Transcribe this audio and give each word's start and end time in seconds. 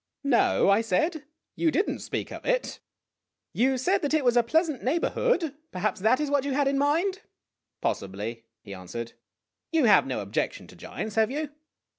"No," 0.23 0.67
I 0.67 0.81
said; 0.81 1.25
"you 1.55 1.69
did 1.69 1.87
n't 1.87 2.01
speak 2.01 2.31
of 2.31 2.43
it. 2.43 2.79
You 3.53 3.77
said 3.77 4.01
that 4.01 4.15
it 4.15 4.25
was 4.25 4.35
a 4.35 4.41
pleasant 4.41 4.83
neighborhood. 4.83 5.53
Perhaps 5.71 5.99
that 6.01 6.19
is 6.19 6.31
what 6.31 6.43
you 6.43 6.53
had 6.53 6.67
in 6.67 6.79
mind."" 6.79 7.21
Possibly," 7.83 8.45
he 8.63 8.73
answered." 8.73 9.13
You 9.71 9.85
have 9.85 10.07
no 10.07 10.21
objection 10.21 10.65
to 10.65 10.75
giants, 10.75 11.13
have 11.17 11.29
you 11.29 11.51